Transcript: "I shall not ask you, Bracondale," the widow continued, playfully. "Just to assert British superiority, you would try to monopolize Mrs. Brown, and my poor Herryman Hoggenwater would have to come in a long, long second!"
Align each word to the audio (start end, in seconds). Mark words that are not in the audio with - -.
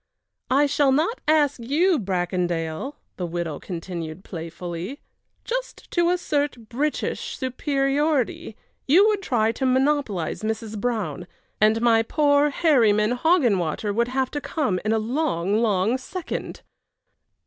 "I 0.49 0.65
shall 0.65 0.91
not 0.91 1.21
ask 1.27 1.59
you, 1.59 1.99
Bracondale," 1.99 2.95
the 3.17 3.25
widow 3.27 3.59
continued, 3.59 4.23
playfully. 4.23 4.99
"Just 5.45 5.91
to 5.91 6.09
assert 6.09 6.67
British 6.69 7.37
superiority, 7.37 8.55
you 8.87 9.07
would 9.09 9.21
try 9.21 9.51
to 9.51 9.63
monopolize 9.63 10.41
Mrs. 10.41 10.75
Brown, 10.81 11.27
and 11.61 11.83
my 11.83 12.01
poor 12.01 12.49
Herryman 12.49 13.11
Hoggenwater 13.15 13.93
would 13.93 14.07
have 14.07 14.31
to 14.31 14.41
come 14.41 14.79
in 14.83 14.91
a 14.91 14.97
long, 14.97 15.61
long 15.61 15.99
second!" 15.99 16.63